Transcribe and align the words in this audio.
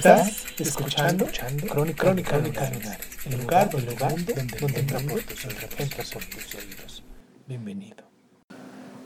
Estás 0.00 0.46
escuchando, 0.58 1.26
Crónica, 1.68 2.04
Crónica, 2.04 2.38
Lunares, 2.38 3.06
el 3.26 3.38
lugar, 3.38 3.68
el 3.74 3.84
lugar 3.84 4.14
donde, 4.14 4.32
donde 4.58 4.80
entra 4.80 4.98
por 4.98 5.20
tus 5.20 5.44
entra 5.44 6.04
por 6.10 6.24
tus 6.24 6.54
oídos. 6.54 7.04
Bienvenido. 7.46 7.98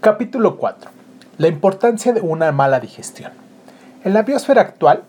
Capítulo 0.00 0.56
4. 0.56 0.88
La 1.38 1.48
importancia 1.48 2.12
de 2.12 2.20
una 2.20 2.52
mala 2.52 2.78
digestión. 2.78 3.32
En 4.04 4.14
la 4.14 4.22
biosfera 4.22 4.60
actual 4.60 5.02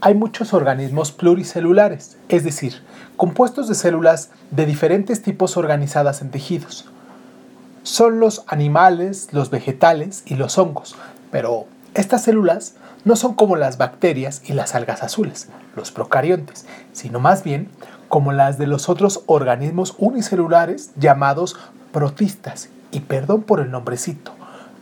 hay 0.00 0.14
muchos 0.14 0.54
organismos 0.54 1.10
pluricelulares, 1.10 2.18
es 2.28 2.44
decir, 2.44 2.80
compuestos 3.16 3.66
de 3.66 3.74
células 3.74 4.30
de 4.52 4.64
diferentes 4.64 5.22
tipos 5.22 5.56
organizadas 5.56 6.22
en 6.22 6.30
tejidos. 6.30 6.84
Son 7.82 8.20
los 8.20 8.44
animales, 8.46 9.30
los 9.32 9.50
vegetales 9.50 10.22
y 10.24 10.36
los 10.36 10.56
hongos, 10.56 10.94
pero 11.32 11.66
estas 11.94 12.22
células 12.22 12.74
no 13.04 13.16
son 13.16 13.34
como 13.34 13.56
las 13.56 13.76
bacterias 13.76 14.42
y 14.44 14.54
las 14.54 14.74
algas 14.74 15.02
azules, 15.02 15.48
los 15.76 15.90
procariontes, 15.90 16.66
sino 16.92 17.20
más 17.20 17.44
bien 17.44 17.68
como 18.08 18.32
las 18.32 18.58
de 18.58 18.66
los 18.66 18.88
otros 18.88 19.22
organismos 19.26 19.94
unicelulares 19.98 20.92
llamados 20.96 21.56
protistas. 21.92 22.68
Y 22.90 23.00
perdón 23.00 23.42
por 23.42 23.60
el 23.60 23.70
nombrecito. 23.70 24.32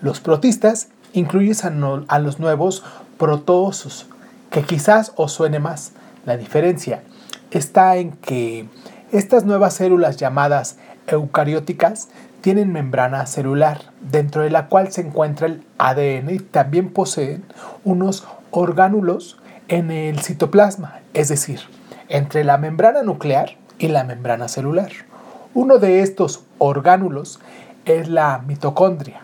Los 0.02 0.20
protistas 0.20 0.88
incluyen 1.12 2.06
a, 2.08 2.18
los 2.18 2.38
nuevos 2.38 2.84
protoosos, 3.18 4.06
que 4.50 4.62
quizás 4.62 5.12
os 5.16 5.32
suene 5.32 5.58
más. 5.58 5.92
La 6.26 6.36
diferencia 6.36 7.02
está 7.50 7.96
en 7.96 8.12
que 8.12 8.68
estas 9.12 9.44
nuevas 9.44 9.74
células 9.74 10.16
llamadas 10.16 10.76
eucarióticas 11.11 12.08
tienen 12.41 12.72
membrana 12.72 13.27
celular, 13.27 13.83
dentro 14.00 14.42
de 14.42 14.50
la 14.50 14.69
cual 14.69 14.92
se 14.92 15.03
encuentra 15.03 15.47
el 15.47 15.62
ADN 15.78 16.30
y 16.30 16.39
también 16.39 16.91
poseen 16.91 17.44
unos 17.84 18.27
orgánulos 18.50 19.38
en 19.69 19.91
el 19.91 20.20
citoplasma, 20.20 21.00
es 21.14 21.28
decir, 21.28 21.61
entre 22.08 22.44
la 22.44 22.58
membrana 22.58 23.03
nuclear 23.03 23.56
y 23.78 23.88
la 23.88 24.05
membrana 24.05 24.48
celular. 24.48 24.91
Uno 25.55 25.78
de 25.78 26.03
estos 26.03 26.44
orgánulos 26.58 27.41
es 27.84 28.08
la 28.08 28.42
mitocondria, 28.47 29.20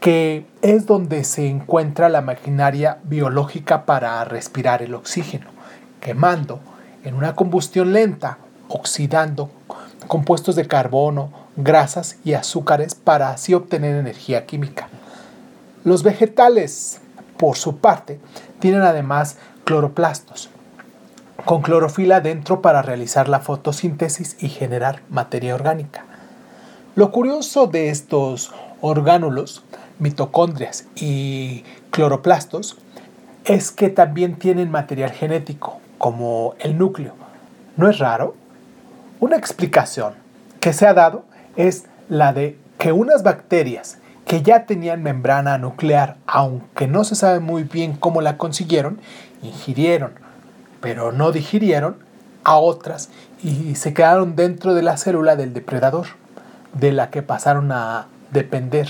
que 0.00 0.46
es 0.62 0.86
donde 0.86 1.24
se 1.24 1.48
encuentra 1.48 2.08
la 2.08 2.22
maquinaria 2.22 2.98
biológica 3.04 3.84
para 3.86 4.24
respirar 4.24 4.82
el 4.82 4.94
oxígeno, 4.94 5.46
quemando 6.00 6.60
en 7.04 7.14
una 7.14 7.34
combustión 7.34 7.92
lenta, 7.92 8.38
oxidando 8.68 9.50
compuestos 10.06 10.56
de 10.56 10.66
carbono, 10.66 11.30
grasas 11.56 12.16
y 12.24 12.34
azúcares 12.34 12.94
para 12.94 13.30
así 13.30 13.54
obtener 13.54 13.96
energía 13.96 14.46
química. 14.46 14.88
Los 15.84 16.02
vegetales, 16.02 17.00
por 17.36 17.56
su 17.56 17.78
parte, 17.78 18.20
tienen 18.60 18.82
además 18.82 19.36
cloroplastos, 19.64 20.48
con 21.44 21.62
clorofila 21.62 22.20
dentro 22.20 22.62
para 22.62 22.82
realizar 22.82 23.28
la 23.28 23.40
fotosíntesis 23.40 24.36
y 24.40 24.48
generar 24.48 25.02
materia 25.08 25.54
orgánica. 25.54 26.04
Lo 26.94 27.10
curioso 27.10 27.66
de 27.66 27.88
estos 27.88 28.52
orgánulos, 28.80 29.64
mitocondrias 29.98 30.86
y 30.94 31.64
cloroplastos, 31.90 32.76
es 33.44 33.70
que 33.70 33.88
también 33.88 34.36
tienen 34.36 34.70
material 34.70 35.10
genético, 35.10 35.80
como 35.98 36.54
el 36.60 36.78
núcleo. 36.78 37.14
¿No 37.76 37.88
es 37.88 37.98
raro? 37.98 38.36
Una 39.22 39.36
explicación 39.36 40.14
que 40.58 40.72
se 40.72 40.84
ha 40.84 40.94
dado 40.94 41.24
es 41.54 41.84
la 42.08 42.32
de 42.32 42.58
que 42.76 42.90
unas 42.90 43.22
bacterias 43.22 43.98
que 44.26 44.42
ya 44.42 44.66
tenían 44.66 45.04
membrana 45.04 45.58
nuclear, 45.58 46.16
aunque 46.26 46.88
no 46.88 47.04
se 47.04 47.14
sabe 47.14 47.38
muy 47.38 47.62
bien 47.62 47.92
cómo 47.92 48.20
la 48.20 48.36
consiguieron, 48.36 48.98
ingirieron, 49.40 50.10
pero 50.80 51.12
no 51.12 51.30
digirieron 51.30 51.98
a 52.42 52.56
otras 52.56 53.10
y 53.44 53.76
se 53.76 53.94
quedaron 53.94 54.34
dentro 54.34 54.74
de 54.74 54.82
la 54.82 54.96
célula 54.96 55.36
del 55.36 55.54
depredador, 55.54 56.06
de 56.72 56.90
la 56.90 57.10
que 57.10 57.22
pasaron 57.22 57.70
a 57.70 58.08
depender, 58.32 58.88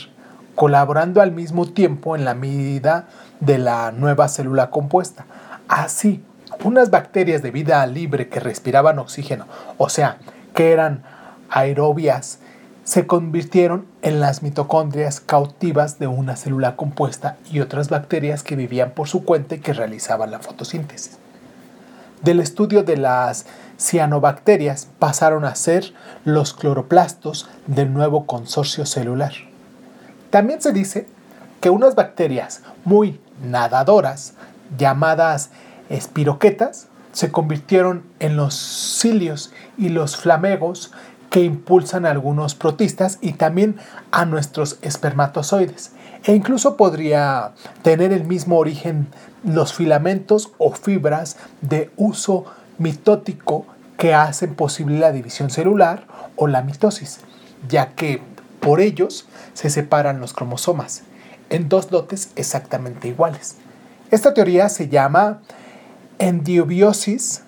colaborando 0.54 1.20
al 1.20 1.32
mismo 1.32 1.66
tiempo 1.66 2.16
en 2.16 2.24
la 2.24 2.32
medida 2.32 3.06
de 3.40 3.58
la 3.58 3.92
nueva 3.92 4.28
célula 4.28 4.70
compuesta. 4.70 5.26
Así, 5.68 6.24
unas 6.64 6.90
bacterias 6.90 7.42
de 7.42 7.50
vida 7.50 7.84
libre 7.86 8.28
que 8.28 8.40
respiraban 8.40 8.98
oxígeno, 8.98 9.46
o 9.78 9.88
sea, 9.88 10.18
que 10.54 10.72
eran 10.72 11.02
aerobias, 11.50 12.38
se 12.84 13.06
convirtieron 13.06 13.86
en 14.02 14.20
las 14.20 14.42
mitocondrias 14.42 15.20
cautivas 15.20 15.98
de 15.98 16.08
una 16.08 16.36
célula 16.36 16.74
compuesta 16.76 17.36
y 17.50 17.60
otras 17.60 17.88
bacterias 17.88 18.42
que 18.42 18.56
vivían 18.56 18.90
por 18.90 19.08
su 19.08 19.24
cuenta 19.24 19.54
y 19.54 19.60
que 19.60 19.72
realizaban 19.72 20.30
la 20.30 20.40
fotosíntesis. 20.40 21.18
Del 22.22 22.40
estudio 22.40 22.82
de 22.82 22.96
las 22.96 23.46
cianobacterias 23.78 24.88
pasaron 24.98 25.44
a 25.44 25.54
ser 25.54 25.92
los 26.24 26.54
cloroplastos 26.54 27.48
del 27.66 27.92
nuevo 27.92 28.26
consorcio 28.26 28.86
celular. 28.86 29.32
También 30.30 30.60
se 30.60 30.72
dice 30.72 31.06
que 31.60 31.70
unas 31.70 31.94
bacterias 31.94 32.62
muy 32.84 33.20
nadadoras, 33.44 34.34
llamadas 34.78 35.50
espiroquetas, 35.92 36.88
se 37.12 37.30
convirtieron 37.30 38.02
en 38.20 38.36
los 38.36 38.54
cilios 38.54 39.52
y 39.76 39.90
los 39.90 40.16
flamegos 40.16 40.92
que 41.30 41.42
impulsan 41.42 42.04
a 42.04 42.10
algunos 42.10 42.54
protistas 42.54 43.18
y 43.20 43.32
también 43.34 43.76
a 44.10 44.24
nuestros 44.24 44.78
espermatozoides. 44.82 45.92
E 46.24 46.34
incluso 46.34 46.76
podría 46.76 47.52
tener 47.82 48.12
el 48.12 48.24
mismo 48.24 48.58
origen 48.58 49.08
los 49.44 49.74
filamentos 49.74 50.52
o 50.58 50.72
fibras 50.72 51.36
de 51.60 51.90
uso 51.96 52.44
mitótico 52.78 53.66
que 53.96 54.14
hacen 54.14 54.54
posible 54.54 54.98
la 54.98 55.12
división 55.12 55.50
celular 55.50 56.04
o 56.36 56.46
la 56.46 56.62
mitosis, 56.62 57.20
ya 57.68 57.94
que 57.94 58.22
por 58.60 58.80
ellos 58.80 59.26
se 59.54 59.70
separan 59.70 60.20
los 60.20 60.32
cromosomas 60.32 61.02
en 61.50 61.68
dos 61.68 61.90
lotes 61.90 62.30
exactamente 62.36 63.08
iguales. 63.08 63.56
Esta 64.10 64.34
teoría 64.34 64.68
se 64.68 64.88
llama 64.88 65.40
endiobiosis 66.28 67.42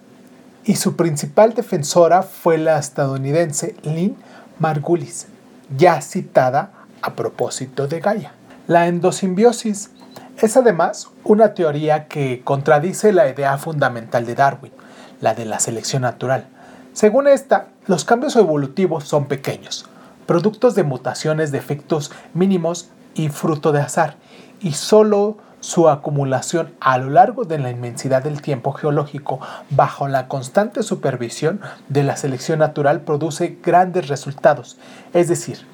y 0.64 0.74
su 0.74 0.96
principal 0.96 1.54
defensora 1.54 2.22
fue 2.22 2.58
la 2.58 2.78
estadounidense 2.78 3.76
Lynn 3.84 4.16
Margulis, 4.58 5.28
ya 5.76 6.00
citada 6.00 6.72
a 7.00 7.14
propósito 7.14 7.86
de 7.86 8.00
Gaia. 8.00 8.32
La 8.66 8.88
endosimbiosis 8.88 9.90
es 10.38 10.56
además 10.56 11.08
una 11.22 11.54
teoría 11.54 12.08
que 12.08 12.42
contradice 12.42 13.12
la 13.12 13.28
idea 13.28 13.56
fundamental 13.58 14.26
de 14.26 14.34
Darwin, 14.34 14.72
la 15.20 15.34
de 15.34 15.44
la 15.44 15.60
selección 15.60 16.02
natural. 16.02 16.48
Según 16.94 17.28
esta, 17.28 17.68
los 17.86 18.04
cambios 18.04 18.34
evolutivos 18.34 19.04
son 19.04 19.26
pequeños, 19.26 19.86
productos 20.26 20.74
de 20.74 20.82
mutaciones 20.82 21.52
de 21.52 21.58
efectos 21.58 22.10
mínimos 22.32 22.88
y 23.14 23.28
fruto 23.28 23.70
de 23.70 23.82
azar, 23.82 24.16
y 24.60 24.72
solo 24.72 25.36
su 25.64 25.88
acumulación 25.88 26.74
a 26.78 26.98
lo 26.98 27.08
largo 27.08 27.44
de 27.44 27.58
la 27.58 27.70
inmensidad 27.70 28.22
del 28.22 28.42
tiempo 28.42 28.72
geológico 28.72 29.40
bajo 29.70 30.08
la 30.08 30.28
constante 30.28 30.82
supervisión 30.82 31.58
de 31.88 32.02
la 32.02 32.18
selección 32.18 32.58
natural 32.58 33.00
produce 33.00 33.56
grandes 33.62 34.08
resultados. 34.08 34.76
Es 35.14 35.28
decir, 35.28 35.66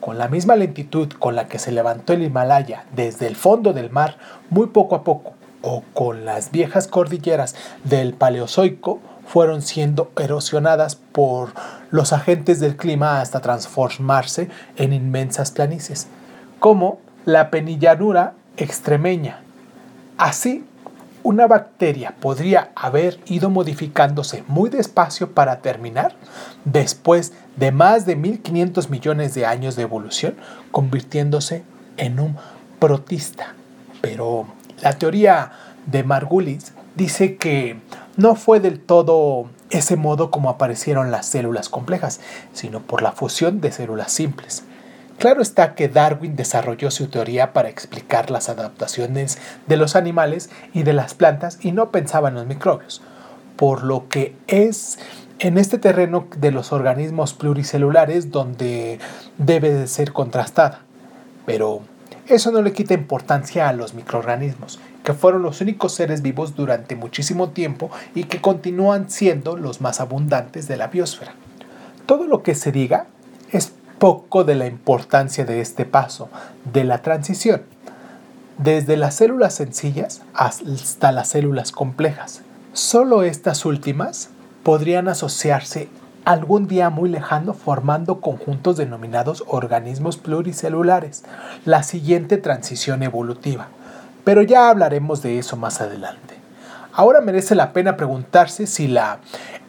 con 0.00 0.16
la 0.16 0.28
misma 0.28 0.56
lentitud 0.56 1.12
con 1.18 1.36
la 1.36 1.46
que 1.46 1.58
se 1.58 1.72
levantó 1.72 2.14
el 2.14 2.22
Himalaya 2.22 2.86
desde 2.96 3.26
el 3.26 3.36
fondo 3.36 3.74
del 3.74 3.90
mar 3.90 4.16
muy 4.48 4.68
poco 4.68 4.94
a 4.94 5.04
poco, 5.04 5.34
o 5.60 5.82
con 5.92 6.24
las 6.24 6.50
viejas 6.50 6.88
cordilleras 6.88 7.54
del 7.84 8.14
Paleozoico, 8.14 9.00
fueron 9.26 9.60
siendo 9.60 10.10
erosionadas 10.18 10.96
por 10.96 11.50
los 11.90 12.14
agentes 12.14 12.60
del 12.60 12.76
clima 12.76 13.20
hasta 13.20 13.40
transformarse 13.40 14.48
en 14.76 14.94
inmensas 14.94 15.50
planicies, 15.50 16.06
como 16.60 16.98
la 17.26 17.50
penillanura 17.50 18.32
extremeña. 18.56 19.40
Así, 20.18 20.64
una 21.22 21.46
bacteria 21.46 22.14
podría 22.20 22.70
haber 22.74 23.18
ido 23.26 23.48
modificándose 23.48 24.44
muy 24.46 24.68
despacio 24.68 25.32
para 25.32 25.60
terminar, 25.60 26.14
después 26.64 27.32
de 27.56 27.72
más 27.72 28.04
de 28.04 28.14
1500 28.14 28.90
millones 28.90 29.34
de 29.34 29.46
años 29.46 29.74
de 29.74 29.82
evolución, 29.82 30.36
convirtiéndose 30.70 31.64
en 31.96 32.20
un 32.20 32.36
protista. 32.78 33.54
Pero 34.02 34.46
la 34.82 34.98
teoría 34.98 35.52
de 35.86 36.04
Margulis 36.04 36.74
dice 36.94 37.36
que 37.36 37.80
no 38.16 38.34
fue 38.34 38.60
del 38.60 38.78
todo 38.80 39.46
ese 39.70 39.96
modo 39.96 40.30
como 40.30 40.50
aparecieron 40.50 41.10
las 41.10 41.26
células 41.26 41.68
complejas, 41.68 42.20
sino 42.52 42.80
por 42.80 43.02
la 43.02 43.12
fusión 43.12 43.60
de 43.60 43.72
células 43.72 44.12
simples. 44.12 44.64
Claro 45.18 45.42
está 45.42 45.74
que 45.74 45.88
Darwin 45.88 46.36
desarrolló 46.36 46.90
su 46.90 47.06
teoría 47.06 47.52
para 47.52 47.68
explicar 47.68 48.30
las 48.30 48.48
adaptaciones 48.48 49.38
de 49.66 49.76
los 49.76 49.96
animales 49.96 50.50
y 50.72 50.82
de 50.82 50.92
las 50.92 51.14
plantas 51.14 51.58
y 51.62 51.72
no 51.72 51.90
pensaba 51.90 52.28
en 52.28 52.34
los 52.34 52.46
microbios, 52.46 53.00
por 53.56 53.84
lo 53.84 54.08
que 54.08 54.34
es 54.48 54.98
en 55.38 55.56
este 55.56 55.78
terreno 55.78 56.26
de 56.36 56.50
los 56.50 56.72
organismos 56.72 57.32
pluricelulares 57.32 58.30
donde 58.30 58.98
debe 59.38 59.72
de 59.72 59.86
ser 59.86 60.12
contrastada. 60.12 60.80
Pero 61.46 61.82
eso 62.26 62.50
no 62.50 62.62
le 62.62 62.72
quita 62.72 62.94
importancia 62.94 63.68
a 63.68 63.72
los 63.72 63.94
microorganismos, 63.94 64.80
que 65.04 65.14
fueron 65.14 65.42
los 65.42 65.60
únicos 65.60 65.94
seres 65.94 66.22
vivos 66.22 66.56
durante 66.56 66.96
muchísimo 66.96 67.50
tiempo 67.50 67.90
y 68.14 68.24
que 68.24 68.40
continúan 68.40 69.10
siendo 69.10 69.56
los 69.56 69.80
más 69.80 70.00
abundantes 70.00 70.66
de 70.66 70.76
la 70.76 70.88
biosfera. 70.88 71.34
Todo 72.06 72.26
lo 72.26 72.42
que 72.42 72.54
se 72.54 72.72
diga 72.72 73.06
poco 73.98 74.44
de 74.44 74.54
la 74.54 74.66
importancia 74.66 75.44
de 75.44 75.60
este 75.60 75.84
paso, 75.84 76.28
de 76.72 76.84
la 76.84 76.98
transición, 76.98 77.62
desde 78.58 78.96
las 78.96 79.16
células 79.16 79.54
sencillas 79.54 80.22
hasta 80.34 81.12
las 81.12 81.28
células 81.28 81.72
complejas. 81.72 82.42
Solo 82.72 83.22
estas 83.22 83.64
últimas 83.64 84.30
podrían 84.62 85.08
asociarse 85.08 85.88
algún 86.24 86.66
día 86.66 86.90
muy 86.90 87.08
lejano 87.08 87.54
formando 87.54 88.20
conjuntos 88.20 88.76
denominados 88.76 89.44
organismos 89.46 90.16
pluricelulares, 90.16 91.24
la 91.64 91.82
siguiente 91.82 92.38
transición 92.38 93.02
evolutiva. 93.02 93.68
Pero 94.24 94.42
ya 94.42 94.70
hablaremos 94.70 95.22
de 95.22 95.38
eso 95.38 95.56
más 95.56 95.80
adelante. 95.80 96.34
Ahora 96.92 97.20
merece 97.20 97.54
la 97.54 97.72
pena 97.72 97.96
preguntarse 97.96 98.66
si 98.66 98.86
la 98.86 99.18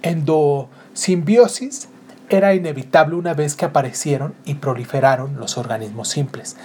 endosimbiosis 0.01 1.89
era 2.30 2.54
inevitable 2.54 3.16
una 3.16 3.33
vez 3.33 3.56
que 3.56 3.66
aparecieron 3.66 4.36
y 4.45 4.56
proliferaron 4.56 5.38
los 5.38 5.57
organismos 5.57 6.10
simples. 6.10 6.56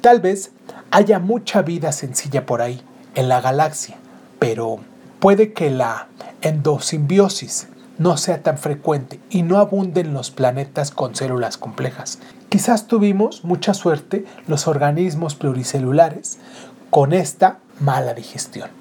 Tal 0.00 0.20
vez 0.20 0.52
haya 0.90 1.18
mucha 1.18 1.62
vida 1.62 1.92
sencilla 1.92 2.46
por 2.46 2.62
ahí, 2.62 2.82
en 3.14 3.28
la 3.28 3.40
galaxia, 3.40 3.96
pero 4.38 4.78
puede 5.20 5.52
que 5.52 5.70
la 5.70 6.08
endosimbiosis 6.42 7.68
no 7.98 8.16
sea 8.16 8.42
tan 8.42 8.58
frecuente 8.58 9.20
y 9.30 9.42
no 9.42 9.58
abunden 9.58 10.12
los 10.12 10.30
planetas 10.30 10.90
con 10.90 11.14
células 11.14 11.56
complejas. 11.56 12.18
Quizás 12.50 12.86
tuvimos 12.86 13.44
mucha 13.44 13.74
suerte 13.74 14.24
los 14.46 14.68
organismos 14.68 15.34
pluricelulares 15.34 16.38
con 16.90 17.12
esta 17.12 17.58
mala 17.80 18.14
digestión. 18.14 18.76